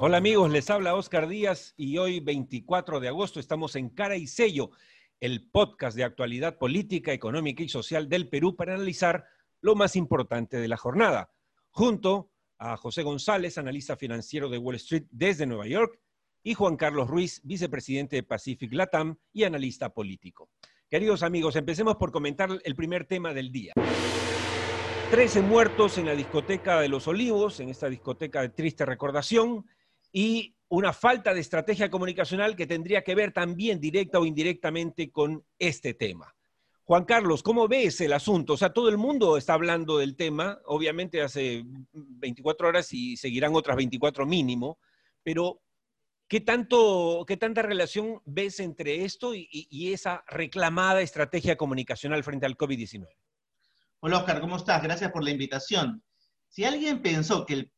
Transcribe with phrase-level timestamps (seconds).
[0.00, 4.28] Hola amigos, les habla Oscar Díaz y hoy 24 de agosto estamos en Cara y
[4.28, 4.70] Sello,
[5.18, 9.24] el podcast de actualidad política, económica y social del Perú para analizar
[9.60, 11.32] lo más importante de la jornada,
[11.70, 15.98] junto a José González, analista financiero de Wall Street desde Nueva York,
[16.44, 20.48] y Juan Carlos Ruiz, vicepresidente de Pacific Latam y analista político.
[20.88, 23.72] Queridos amigos, empecemos por comentar el primer tema del día.
[25.10, 29.66] Trece muertos en la discoteca de Los Olivos, en esta discoteca de triste recordación,
[30.12, 35.44] y una falta de estrategia comunicacional que tendría que ver también directa o indirectamente con
[35.58, 36.34] este tema.
[36.84, 38.54] Juan Carlos, ¿cómo ves el asunto?
[38.54, 43.54] O sea, todo el mundo está hablando del tema, obviamente hace 24 horas y seguirán
[43.54, 44.78] otras 24 mínimo,
[45.22, 45.60] pero
[46.28, 52.56] ¿qué, tanto, qué tanta relación ves entre esto y, esa reclamada estrategia comunicacional frente al
[52.56, 53.06] COVID-19?
[54.00, 54.82] Hola Oscar, ¿cómo estás?
[54.82, 56.02] Gracias por la invitación.
[56.48, 57.72] Si alguien pensó que el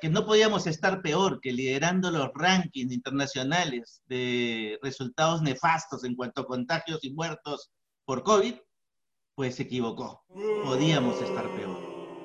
[0.00, 6.42] que no podíamos estar peor que liderando los rankings internacionales de resultados nefastos en cuanto
[6.42, 7.70] a contagios y muertos
[8.04, 8.54] por COVID,
[9.34, 10.24] pues se equivocó.
[10.64, 11.78] Podíamos estar peor.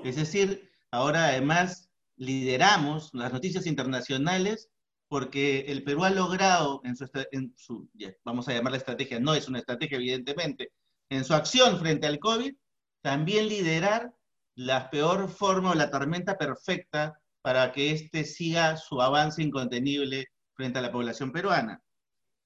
[0.03, 4.69] Es decir, ahora además lideramos las noticias internacionales
[5.07, 7.89] porque el Perú ha logrado en su, en su
[8.25, 10.71] vamos a llamar la estrategia, no es una estrategia evidentemente,
[11.09, 12.53] en su acción frente al COVID,
[13.01, 14.13] también liderar
[14.55, 20.79] la peor forma o la tormenta perfecta para que éste siga su avance incontenible frente
[20.79, 21.81] a la población peruana.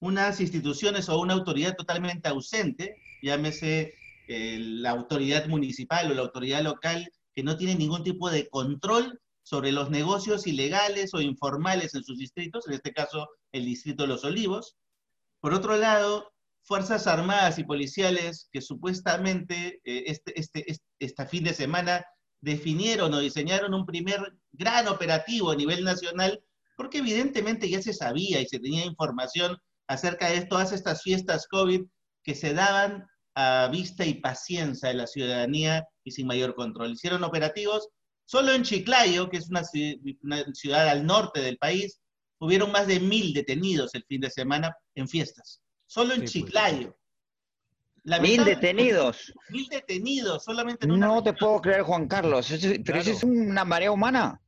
[0.00, 3.94] Unas instituciones o una autoridad totalmente ausente, llámese
[4.28, 9.20] eh, la autoridad municipal o la autoridad local, que no tiene ningún tipo de control
[9.42, 14.08] sobre los negocios ilegales o informales en sus distritos, en este caso el distrito de
[14.08, 14.76] Los Olivos.
[15.40, 20.34] Por otro lado, Fuerzas Armadas y policiales que supuestamente eh, este,
[20.98, 22.04] este, fin de semana
[22.40, 24.20] definieron o diseñaron un primer
[24.52, 26.40] gran operativo a nivel nacional,
[26.76, 29.56] porque evidentemente ya se sabía y se tenía información
[29.88, 31.82] acerca de todas estas fiestas COVID
[32.22, 36.92] que se daban a vista y paciencia de la ciudadanía y sin mayor control.
[36.92, 37.88] Hicieron operativos
[38.24, 39.64] solo en Chiclayo, que es una,
[40.52, 42.00] ciudad al norte del país,
[42.40, 45.62] hubieron más de mil detenidos el fin de semana en fiestas.
[45.88, 46.32] Solo en pues.
[46.32, 46.96] Chiclayo.
[48.20, 49.32] mil detenidos.
[49.48, 52.52] Mil detenidos, solamente No te puedo creer, Juan Carlos.
[52.84, 54.40] pero eso es una marea humana.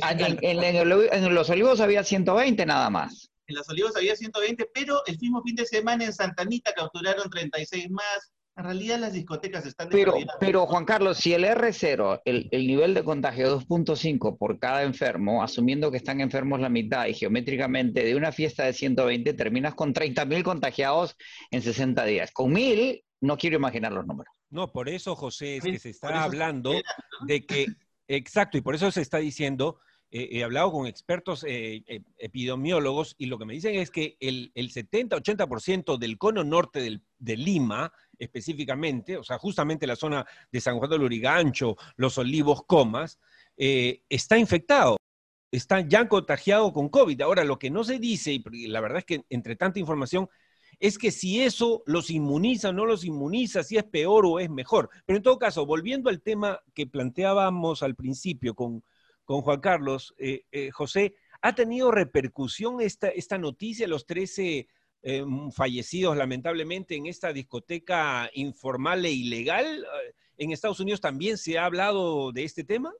[0.00, 3.30] Ah, en, Los Olivos había 120 nada más.
[3.46, 7.28] En Los Olivos había 120, pero el mismo fin de semana en Santa Anita capturaron
[7.28, 8.32] 36 más.
[8.56, 12.94] En realidad las discotecas están Pero, pero Juan Carlos, si el R0, el, el nivel
[12.94, 18.14] de contagio 2.5 por cada enfermo, asumiendo que están enfermos la mitad y geométricamente de
[18.14, 21.16] una fiesta de 120 terminas con 30.000 contagiados
[21.50, 22.30] en 60 días.
[22.30, 24.32] Con 1.000 no quiero imaginar los números.
[24.50, 26.72] No, por eso, José, es que se está hablando
[27.26, 27.66] de que,
[28.06, 29.80] exacto, y por eso se está diciendo
[30.16, 34.52] he hablado con expertos eh, eh, epidemiólogos y lo que me dicen es que el,
[34.54, 40.88] 70-80% del cono norte de Lima, específicamente, o sea, justamente la zona de San Juan
[40.88, 43.18] del Urigancho, Los Olivos, Comas,
[43.56, 44.98] está infectado,
[45.50, 47.20] está ya contagiado con COVID.
[47.22, 50.28] Ahora, lo que no se dice, y la verdad es que entre tanta información,
[50.78, 54.48] es que si eso los inmuniza o no los inmuniza, si es peor o es
[54.48, 54.90] mejor.
[55.06, 58.84] Pero en todo caso, volviendo al tema que planteábamos al principio con
[59.24, 60.14] con Juan Carlos.
[60.18, 64.68] Eh, eh, José, ¿ha tenido repercusión esta, esta noticia, los 13
[65.02, 69.86] eh, fallecidos lamentablemente en esta discoteca informal e ilegal?
[70.36, 72.92] ¿En Estados Unidos también se ha hablado de este tema?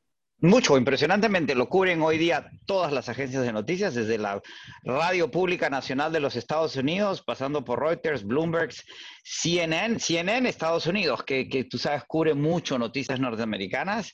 [0.44, 4.42] Mucho, impresionantemente, lo cubren hoy día todas las agencias de noticias, desde la
[4.82, 8.74] Radio Pública Nacional de los Estados Unidos, pasando por Reuters, Bloomberg,
[9.22, 14.12] CNN, CNN Estados Unidos, que, tú sabes cubre mucho noticias norteamericanas,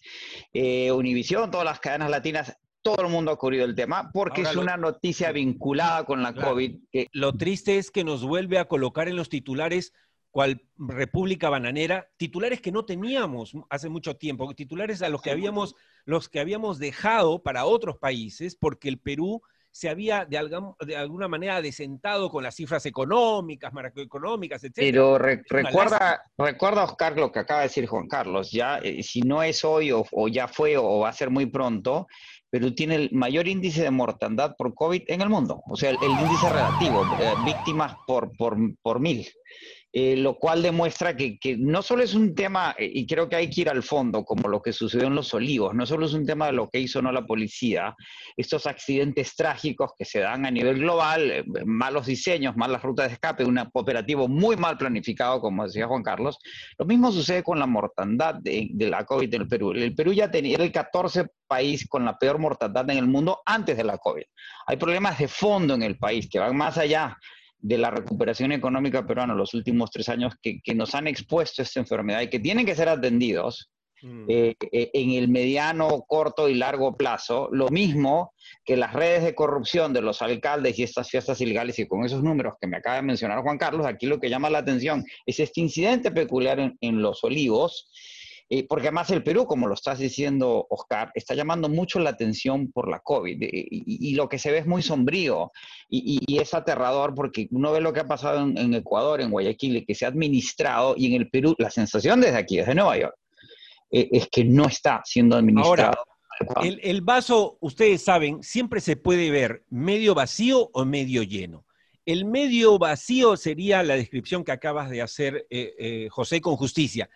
[0.53, 4.55] eh, Univision, todas las cadenas latinas, todo el mundo ha cubrido el tema, porque es
[4.55, 6.77] una noticia vinculada con la COVID.
[7.11, 9.93] Lo triste es que nos vuelve a colocar en los titulares
[10.31, 15.75] cual República Bananera, titulares que no teníamos hace mucho tiempo, titulares a los que habíamos,
[16.05, 19.43] los que habíamos dejado para otros países, porque el Perú
[19.73, 20.37] se había de,
[20.97, 24.73] alguna manera desentado con las cifras económicas, macroeconómicas, etc.
[24.77, 29.43] Pero recuerda, recuerda, Oscar, lo que acaba de decir Juan Carlos, ya, eh, si no
[29.43, 32.09] es hoy o, ya fue o va a ser muy pronto,
[32.51, 35.97] Perú tiene el mayor índice de mortandad por COVID en el mundo, o sea, el,
[36.03, 39.25] índice relativo, eh, víctimas por, por, por mil.
[39.93, 43.51] Eh, lo cual demuestra que, no solo es un tema, eh, y creo que hay
[43.51, 46.25] que ir al fondo, como lo que sucedió en Los Olivos, no solo es un
[46.25, 47.97] tema de lo que hizo no la policía,
[48.37, 53.15] estos accidentes trágicos que se dan a nivel global, eh, malos diseños, malas rutas de
[53.15, 56.39] escape, un operativo muy mal planificado, como decía Juan Carlos,
[56.79, 59.73] lo mismo sucede con la mortandad de, la COVID en el Perú.
[59.73, 63.77] El Perú ya tenía, el 14 país con la peor mortandad en el mundo antes
[63.77, 64.23] de la COVID.
[64.69, 67.19] Hay problemas de fondo en el país que van más allá
[67.63, 71.65] de la recuperación económica peruana en los últimos tres años que, nos han expuesto a
[71.65, 73.71] esta enfermedad y que tienen que ser atendidos
[74.03, 74.25] mm.
[74.29, 78.33] eh, eh, en el mediano, corto y largo plazo, lo mismo
[78.65, 82.23] que las redes de corrupción de los alcaldes y estas fiestas ilegales y con esos
[82.23, 85.41] números que me acaba de mencionar Juan Carlos, aquí lo que llama la atención es
[85.41, 87.91] este incidente peculiar en Los Olivos,
[88.53, 92.73] eh, porque además el Perú, como lo estás diciendo, Oscar, está llamando mucho la atención
[92.73, 95.53] por la COVID eh, y, lo que se ve es muy sombrío
[95.89, 99.95] y, es aterrador porque uno ve lo que ha pasado en, Ecuador, en Guayaquil, que
[99.95, 103.15] se ha administrado y en el Perú, la sensación desde aquí, desde Nueva York,
[103.93, 106.05] eh, es que no está siendo administrado.
[106.61, 111.65] El, el vaso, ustedes saben, siempre se puede ver medio vacío o medio lleno.
[112.05, 115.47] El medio vacío sería la descripción que acabas de hacer,
[116.11, 117.09] José, con justicia.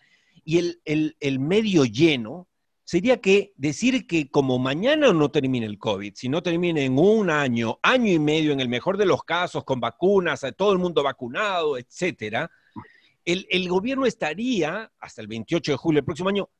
[0.44, 2.48] Y el, medio lleno
[2.84, 7.30] sería que decir que como mañana no termine el COVID, si no termina en un
[7.30, 11.02] año, año y medio, en el mejor de los casos, con vacunas, todo el mundo
[11.02, 12.50] vacunado, etcétera,
[13.24, 16.50] el, gobierno estaría, hasta el 28 de julio del próximo año,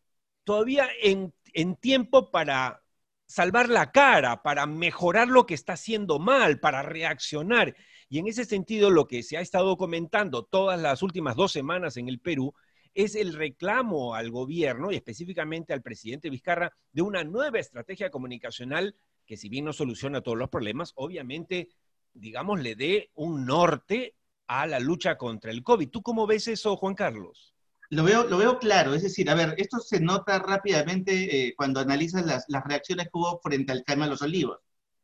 [0.45, 2.83] todavía en, en tiempo para
[3.27, 7.77] salvar la cara, para mejorar lo que está haciendo mal, para reaccionar.
[8.09, 11.97] Y en ese sentido, lo que se ha estado comentando todas las últimas dos semanas
[11.97, 12.55] en el Perú
[12.94, 18.94] es el reclamo al gobierno y específicamente al presidente Vizcarra de una nueva estrategia comunicacional
[19.26, 21.69] que si bien no soluciona todos los problemas, obviamente,
[22.12, 24.14] digamos, le dé un norte
[24.46, 25.88] a la lucha contra el COVID.
[25.88, 27.55] ¿Tú cómo ves eso, Juan Carlos?
[27.91, 31.81] Lo veo, lo veo claro, es decir, a ver, esto se nota rápidamente eh, cuando
[31.81, 34.58] analizas las, reacciones que hubo frente al tema de los olivos.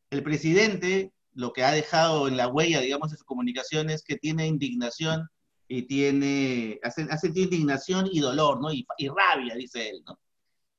[0.09, 4.17] El presidente lo que ha dejado en la huella, digamos, de su comunicación es que
[4.17, 5.29] tiene indignación
[5.71, 8.73] y tiene, hace, hace indignación y dolor, ¿no?
[8.73, 10.19] Y, rabia, dice él, ¿no?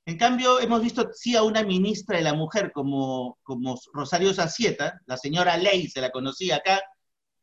[0.05, 5.01] En cambio, hemos visto sí a una ministra de la mujer como, como Rosario Sacieta,
[5.07, 6.83] la señora Ley, se la conocía acá,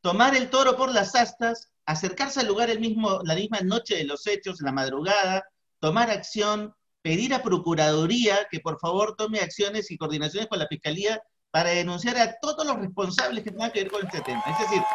[0.02, 4.04] tomar el toro por las astas, acercarse al lugar el mismo, la misma noche de
[4.04, 5.44] los hechos, en la madrugada,
[5.80, 11.20] tomar acción, pedir a Procuraduría que por favor tome acciones y coordinaciones con la Fiscalía
[11.50, 14.44] para denunciar a todos los responsables que tengan que ver con este tema.
[14.46, 14.86] Es decir,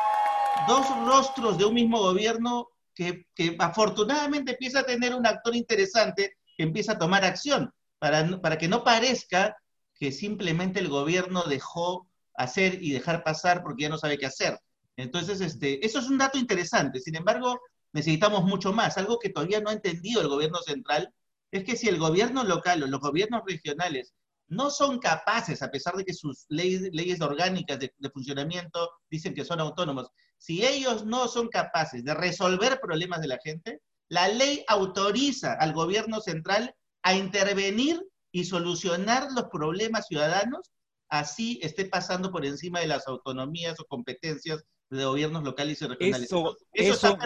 [0.54, 3.26] dos rostros de un mismo gobierno que,
[3.58, 8.68] afortunadamente empieza a tener un actor interesante que empieza a tomar acción, para, para que
[8.68, 9.56] no parezca
[9.94, 14.58] que simplemente el gobierno dejó hacer y dejar pasar porque ya no sabe qué hacer.
[14.96, 17.00] Entonces, este, eso es un dato interesante.
[17.00, 17.60] Sin embargo,
[17.92, 18.96] necesitamos mucho más.
[18.98, 21.12] Algo que todavía no ha entendido el gobierno central
[21.50, 24.12] es que si el gobierno local o los gobiernos regionales
[24.48, 29.34] no son capaces, a pesar de que sus leyes, leyes orgánicas de, de funcionamiento dicen
[29.34, 30.08] que son autónomos,
[30.38, 35.72] si ellos no son capaces de resolver problemas de la gente, la ley autoriza al
[35.72, 38.00] gobierno central a intervenir
[38.32, 40.72] y solucionar los problemas ciudadanos,
[41.08, 44.64] así esté pasando por encima de las autonomías o competencias
[44.96, 46.26] de gobiernos locales y regionales.
[46.26, 47.18] Eso, eso,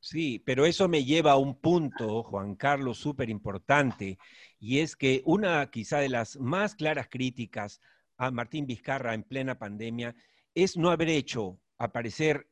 [0.00, 4.18] sí, pero eso me lleva a un punto, Juan Carlos, súper importante,
[4.58, 7.80] y es que una quizá de las más claras críticas
[8.16, 10.14] a Martín Vizcarra en plena pandemia
[10.54, 12.48] es no haber hecho aparecer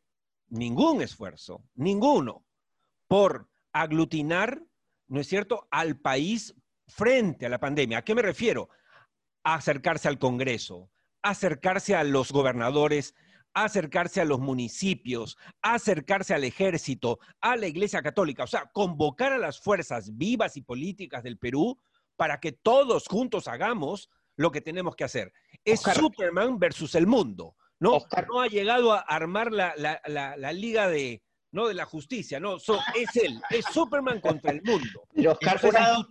[0.48, 2.44] ningún esfuerzo, ninguno,
[3.08, 4.62] por aglutinar,
[5.08, 6.54] ¿no es cierto?, al país
[6.88, 7.98] frente a la pandemia.
[7.98, 8.68] ¿A qué me refiero?
[9.44, 10.90] A acercarse al Congreso,
[11.22, 13.14] acercarse a los gobernadores,
[13.54, 19.38] acercarse a los municipios, acercarse al ejército, a la Iglesia Católica, o sea, convocar a
[19.38, 21.78] las fuerzas vivas y políticas del Perú
[22.16, 25.32] para que todos juntos hagamos lo que tenemos que hacer.
[25.64, 27.56] Es Superman versus el mundo.
[27.82, 27.98] ¿no?
[28.28, 31.66] No ha llegado a armar la, liga de, ¿no?
[31.66, 35.02] de la justicia, no, es él, es Superman contra el mundo.
[35.14, 35.60] Pero Oscar,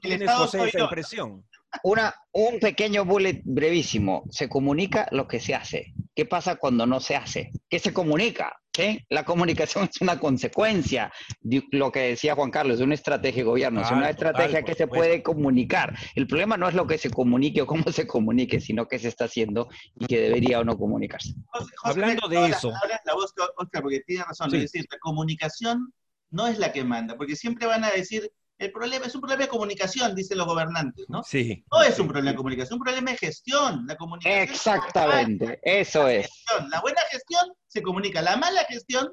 [0.02, 1.48] tienes, esa impresión.
[1.84, 4.24] Una, un pequeño bullet brevísimo.
[4.30, 5.94] Se comunica lo que se hace.
[6.22, 7.52] ¿Qué pasa cuando no se hace?
[7.68, 8.62] ¿Qué se comunica?
[9.10, 13.50] La comunicación es una consecuencia de lo que decía Juan Carlos, de una estrategia de
[13.50, 15.98] gobierno, es una estrategia que se puede comunicar.
[16.14, 19.08] El problema no es lo que se comunique o cómo se comunique, sino qué se
[19.08, 21.34] está haciendo y que debería o no comunicarse.
[21.82, 22.72] Hablando de eso.
[23.04, 25.92] La, voz, Oscar, porque tiene razón, es decir, la comunicación
[26.30, 29.44] no es la que manda, porque siempre van a decir, el problema es un problema
[29.44, 31.24] de comunicación, dicen los gobernantes, ¿no?
[31.24, 31.66] Sí.
[31.72, 33.86] No es un problema de comunicación, es un problema de gestión.
[33.88, 36.30] La comunicación Exactamente, eso es.
[36.70, 38.22] La buena gestión se comunica.
[38.22, 39.12] La mala gestión,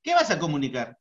[0.00, 0.96] ¿qué vas a comunicar?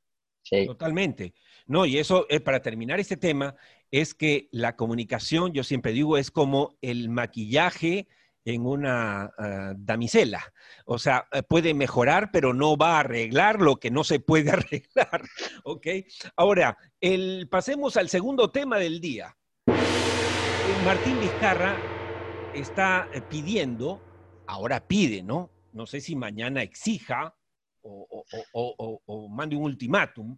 [0.65, 1.35] Totalmente.
[1.67, 3.55] No, y eso, es para terminar este tema,
[3.91, 8.07] es que la comunicación, yo siempre digo, es como el maquillaje
[8.45, 10.53] en una ah, damisela.
[10.85, 14.51] O sea, eh, puede mejorar, pero no va a arreglar lo que no se puede
[14.51, 15.23] arreglar.
[15.63, 15.88] ¿Ok?
[16.35, 19.35] Ahora, el, pasemos al segundo tema del día.
[20.85, 21.77] Martín Vizcarra
[22.53, 24.01] está eh, pidiendo,
[24.47, 25.50] ahora pide, ¿no?
[25.71, 27.35] No sé si mañana exija
[27.85, 30.38] o mande un ultimátum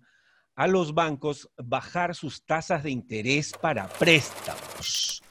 [0.56, 5.22] a los bancos bajar sus tasas de interés para préstamos.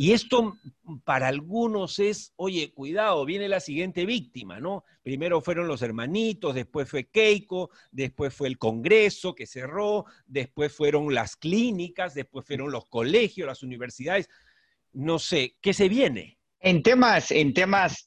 [0.00, 0.56] Y esto
[1.02, 4.84] para algunos es, oye, cuidado, viene la siguiente víctima, ¿no?
[5.02, 11.12] Primero fueron los hermanitos, después fue Keiko, después fue el Congreso que cerró, después fueron
[11.12, 14.28] las clínicas, después fueron los colegios, las universidades.
[14.92, 16.37] No sé, ¿qué se viene?
[16.60, 18.04] En temas, en temas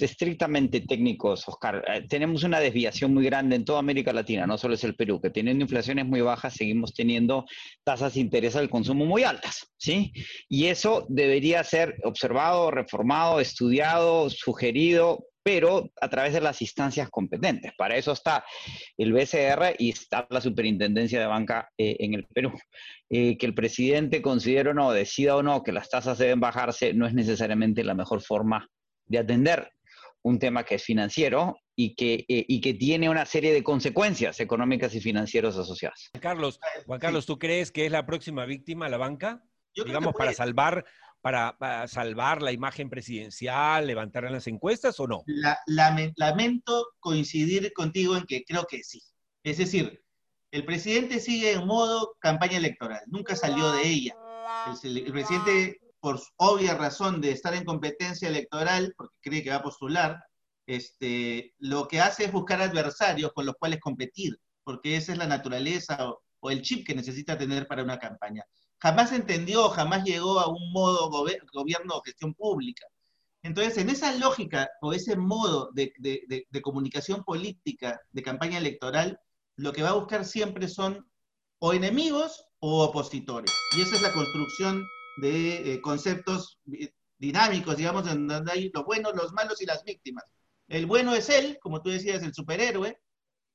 [0.00, 4.74] estrictamente técnicos, Oscar, eh, tenemos una desviación muy grande en toda América Latina, no solo
[4.74, 7.46] es el Perú, que teniendo inflaciones muy bajas, seguimos teniendo
[7.82, 10.12] tasas de interés al consumo muy altas, ¿sí?
[10.50, 17.72] Y eso debería ser observado, reformado, estudiado, sugerido pero a través de las instancias competentes.
[17.76, 18.44] Para eso está
[18.96, 22.52] el BCR y está la Superintendencia de Banca eh, en el Perú.
[23.10, 26.94] Eh, que el presidente considere o no, decida o no que las tasas deben bajarse,
[26.94, 28.66] no es necesariamente la mejor forma
[29.06, 29.70] de atender
[30.22, 34.40] un tema que es financiero y que, eh, y que tiene una serie de consecuencias
[34.40, 36.10] económicas y financieras asociadas.
[36.20, 39.44] Carlos, Juan Carlos, ¿tú crees que es la próxima víctima la banca?
[39.74, 40.86] Digamos, para salvar
[41.24, 45.24] para, salvar la imagen presidencial, levantar las encuestas o no?
[45.66, 49.00] lamento coincidir contigo en que creo que sí.
[49.42, 50.04] Es decir,
[50.50, 54.14] el presidente sigue en modo campaña electoral, nunca salió de ella.
[54.82, 59.62] El, presidente, por obvia razón de estar en competencia electoral, porque cree que va a
[59.62, 60.22] postular,
[60.66, 65.26] este, lo que hace es buscar adversarios con los cuales competir, porque esa es la
[65.26, 65.96] naturaleza
[66.40, 68.44] o el chip que necesita tener para una campaña
[68.84, 72.86] jamás entendió, jamás llegó a un modo gobierno o gestión pública.
[73.42, 75.90] Entonces, en esa lógica o ese modo de,
[76.62, 79.18] comunicación política, de campaña electoral,
[79.56, 81.08] lo que va a buscar siempre son
[81.60, 83.66] o enemigos o opositores.
[83.70, 86.60] Y esa es la construcción de eh, conceptos
[87.18, 90.24] dinámicos, digamos, en donde hay los buenos, los malos y las víctimas.
[90.68, 92.98] El bueno es él, como tú decías, el superhéroe.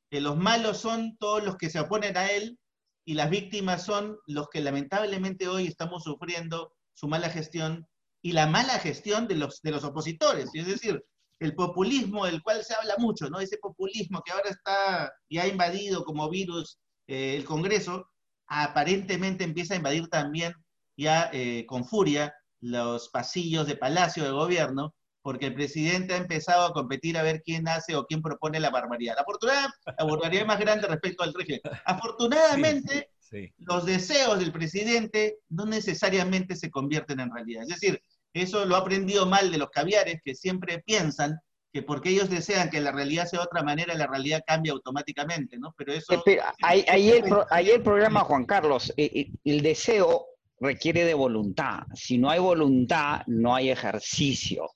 [0.09, 2.57] Eh, los malos son todos los que se oponen a él
[3.06, 7.88] y las víctimas son los que lamentablemente hoy estamos sufriendo su mala gestión
[8.22, 10.50] y la mala gestión de los, de los opositores.
[10.53, 11.03] Es decir,
[11.39, 13.39] el populismo del cual se habla mucho, ¿no?
[13.39, 18.10] Ese populismo que ahora está y ha invadido como virus eh, el Congreso,
[18.48, 20.53] aparentemente empieza a invadir también
[20.98, 24.94] ya eh, con furia los pasillos de Palacio de Gobierno
[25.29, 28.71] porque el presidente ha empezado a competir a ver quién hace o quién propone la
[28.71, 29.15] barbaridad.
[29.15, 31.62] La, la barbaridad más grande respecto al régimen.
[31.86, 33.12] Afortunadamente,
[33.59, 37.62] los deseos del presidente no necesariamente se convierten en realidad.
[37.62, 38.01] Es decir,
[38.33, 41.38] eso lo ha aprendido mal de los caviares que siempre piensan
[41.71, 45.59] que porque ellos desean que la realidad sea de otra manera, la realidad cambia automáticamente,
[45.59, 45.75] ¿no?
[45.77, 46.24] Pero eso...
[46.63, 47.24] ahí, el,
[47.67, 50.25] el, programa, Juan Carlos, eh, eh, el deseo
[50.59, 51.83] requiere de voluntad.
[51.93, 54.71] Si no hay voluntad, no hay ejercicio.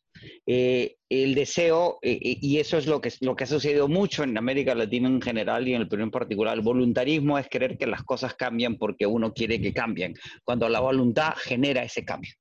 [0.46, 4.24] Eh, el deseo, eh, eh, y eso es lo que, lo que ha sucedido mucho
[4.24, 7.78] en América Latina en general y en el Perú en particular, el voluntarismo es creer
[7.78, 12.34] que las cosas cambian porque uno quiere que cambien, cuando la voluntad genera ese cambio.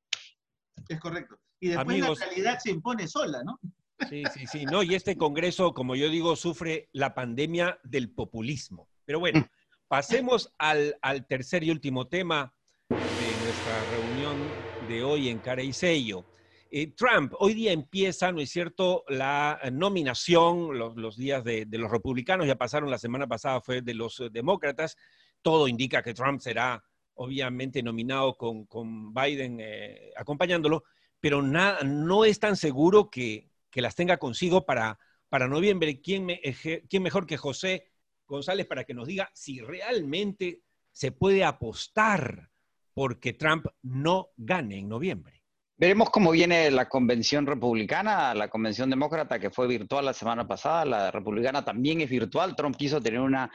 [0.89, 1.37] Es correcto.
[1.61, 3.61] Y después la realidad se impone sola, ¿no?
[4.09, 4.65] Sí, sí, sí.
[4.65, 8.89] No, y este Congreso, como yo digo, sufre la pandemia del populismo.
[9.05, 9.45] Pero bueno, mm.
[9.87, 12.53] pasemos al, al tercer y último tema
[12.89, 14.39] de nuestra reunión
[14.89, 16.25] de hoy en Cara y Sello.
[16.75, 21.91] Eh, Trump, hoy día empieza, ¿no es cierto?, la eh, nominación, los, días de, los
[21.91, 24.97] republicanos ya pasaron, la semana pasada fue de los eh, demócratas,
[25.43, 29.61] todo indica que Trump será obviamente nominado con, Biden
[30.17, 30.85] acompañándolo,
[31.21, 34.99] pero no es tan seguro que, las tenga consigo para,
[35.29, 36.01] para noviembre.
[36.01, 36.27] ¿Quién,
[36.89, 37.93] ¿Quién mejor que José
[38.27, 42.49] González para que nos diga si realmente se puede apostar
[42.95, 45.42] porque Trump no gane en noviembre?
[45.83, 50.85] Veremos cómo viene la convención republicana, la convención demócrata que fue virtual la semana pasada,
[50.85, 52.55] la republicana también es virtual.
[52.55, 53.51] Trump quiso tener una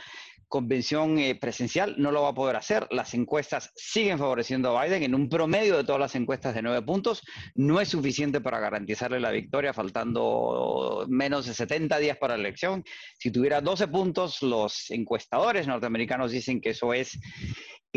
[0.50, 2.86] convención eh, presencial, no lo va a poder hacer.
[2.92, 6.82] Las encuestas siguen favoreciendo a Biden en un promedio de todas las encuestas de nueve
[6.82, 7.24] puntos.
[7.56, 12.84] No es suficiente para garantizarle la victoria, faltando menos de 70 días para la elección.
[13.18, 17.18] Si tuviera 12 puntos, los encuestadores norteamericanos dicen que eso es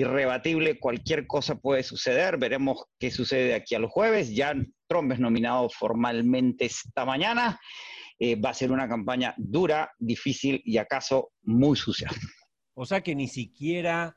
[0.00, 4.54] irrebatible, cualquier cosa puede suceder, veremos qué sucede aquí al jueves, ya
[4.87, 7.61] Trump es nominado formalmente esta mañana,
[8.19, 12.11] eh, va a ser una campaña dura, difícil y acaso muy sucia.
[12.75, 14.16] O sea que ni siquiera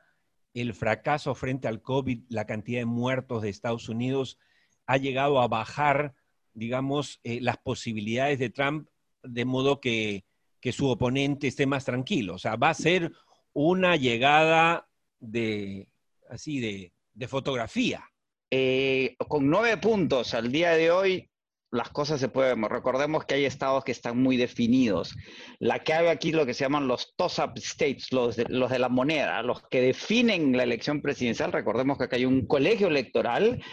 [0.54, 4.38] el fracaso frente al COVID, la cantidad de muertos de Estados Unidos,
[4.86, 6.14] ha llegado a bajar,
[6.54, 8.88] digamos, eh, las posibilidades de Trump
[9.24, 10.26] de modo que,
[10.72, 12.36] su oponente esté más tranquilo.
[12.36, 13.12] O sea, va a ser
[13.52, 14.88] una llegada
[15.24, 15.88] de,
[16.30, 18.04] así, de, fotografía.
[18.52, 21.30] Eh, con nueve puntos al día de hoy,
[21.72, 22.62] las cosas se pueden.
[22.64, 25.16] Recordemos que hay estados que están muy definidos.
[25.60, 28.80] La que hay aquí lo que se llaman los toss-up states, los de, los de
[28.80, 31.52] la moneda, los que definen la elección presidencial.
[31.52, 33.64] Recordemos que acá hay un colegio electoral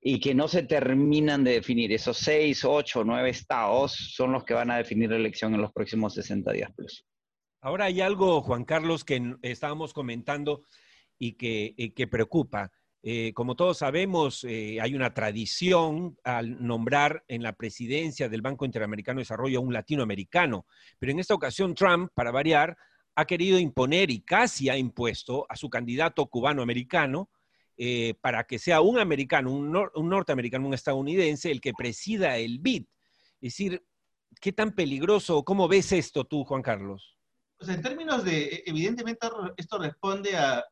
[0.00, 1.92] y que no se terminan de definir.
[1.92, 5.72] Esos seis, ocho, nueve estados son los que van a definir la elección en los
[5.72, 7.04] próximos 60 días plus.
[7.62, 10.64] Ahora hay algo, Juan Carlos, que estábamos comentando
[11.20, 12.72] y que, preocupa.
[13.02, 18.64] Eh, como todos sabemos, eh, hay una tradición al nombrar en la presidencia del Banco
[18.64, 20.66] Interamericano de Desarrollo a un latinoamericano,
[20.98, 22.76] pero en esta ocasión Trump, para variar,
[23.14, 27.30] ha querido imponer y casi ha impuesto a su candidato cubano-americano
[27.76, 32.58] eh, para que sea un americano, un, un, norteamericano, un estadounidense, el que presida el
[32.60, 32.84] BID.
[33.42, 33.84] Es decir,
[34.40, 37.19] ¿qué tan peligroso, cómo ves esto tú, Juan Carlos?
[37.60, 40.64] Pues en términos de, e, evidentemente esto responde a,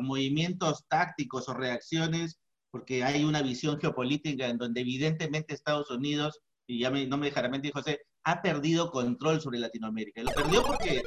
[0.00, 6.80] movimientos tácticos o reacciones, porque hay una visión geopolítica en donde evidentemente Estados Unidos, y
[6.80, 10.22] ya no me dejará mentir José, ha perdido control sobre Latinoamérica.
[10.22, 11.02] Lo perdió porque,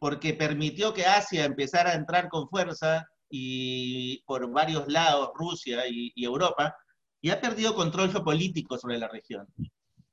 [0.00, 6.12] porque permitió que Asia empezara a entrar con fuerza y por varios lados, Rusia y
[6.16, 6.74] Europa,
[7.20, 9.46] y ha perdido control geopolítico sobre la región.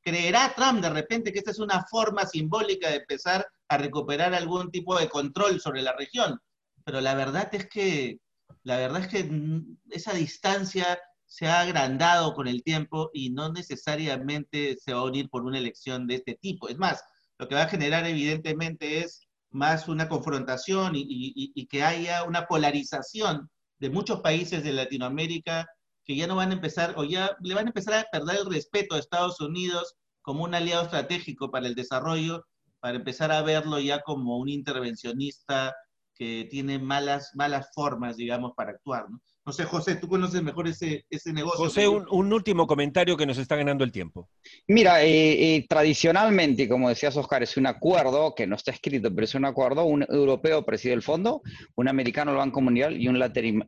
[0.10, 4.72] ¿Creerá Trump de repente que esta es una forma simbólica de empezar a recuperar algún
[4.72, 6.40] tipo de control sobre la región?
[6.84, 8.18] Pero la verdad es que,
[8.64, 9.62] la verdad es que
[9.92, 15.30] esa distancia se ha agrandado con el tiempo y no necesariamente se va a unir
[15.30, 16.70] por una elección de este tipo.
[16.70, 17.04] Es más,
[17.38, 22.48] lo que va a generar evidentemente es más una confrontación y, y que haya una
[22.48, 23.48] polarización
[23.78, 25.68] de muchos países de Latinoamérica
[26.10, 28.52] que ya no van a empezar, o ya le van a empezar a perder el
[28.52, 32.48] respeto a Estados Unidos como un aliado estratégico para el desarrollo,
[32.80, 35.76] para empezar a verlo ya como un intervencionista
[36.16, 39.08] que tiene malas, malas formas, digamos, para actuar.
[39.08, 39.22] ¿no?
[39.46, 41.66] No sé, José, tú conoces mejor ese, ese negocio.
[41.66, 44.32] José, un, último comentario que nos está ganando el tiempo.
[44.68, 49.26] Mira, eh, eh, tradicionalmente, como decías, Oscar, es un acuerdo que no está escrito, pero
[49.26, 49.84] es un acuerdo.
[49.84, 51.44] Un europeo preside el fondo,
[51.76, 53.20] un americano el Banco Mundial y un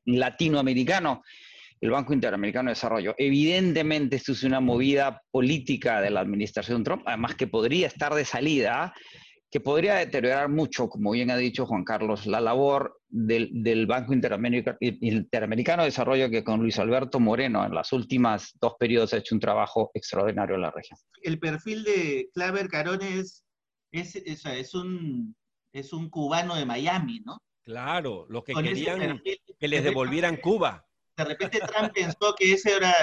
[0.05, 1.21] latinoamericano
[1.81, 3.15] el Banco Interamericano de Desarrollo.
[3.17, 8.23] Evidentemente, esto es una movida política de la administración Trump, además que podría estar de
[8.23, 8.93] salida,
[9.49, 15.81] que podría deteriorar mucho, como bien ha dicho Juan Carlos, la labor del, Banco Interamericano
[15.81, 19.41] de Desarrollo, que con Luis Alberto Moreno en las últimas dos periodos ha hecho un
[19.41, 20.99] trabajo extraordinario en la región.
[21.23, 23.43] El perfil de Claver Carones
[23.91, 25.35] es, es, un,
[25.73, 27.39] es un cubano de Miami, ¿no?
[27.63, 29.21] Claro, lo que querían
[29.59, 30.85] que les devolvieran Cuba
[31.23, 32.93] de repente Trump pensó que ese era,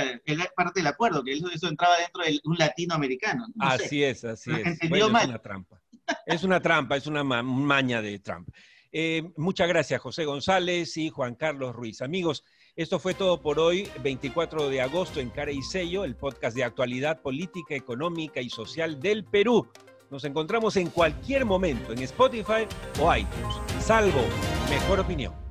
[0.56, 3.46] parte del acuerdo, que eso, entraba dentro de un latinoamericano.
[3.60, 4.78] así es, así es.
[4.82, 5.80] Es una trampa.
[6.26, 8.48] Es una trampa, es una maña de Trump.
[8.90, 12.00] Eh, muchas gracias, José González y Juan Carlos Ruiz.
[12.00, 16.56] Amigos, esto fue todo por hoy, 24 de agosto en Cara y Sello, el podcast
[16.56, 19.68] de actualidad política, económica y social del Perú.
[20.10, 22.66] Nos encontramos en cualquier momento en Spotify
[23.00, 24.22] o iTunes, salvo
[24.70, 25.47] mejor opinión.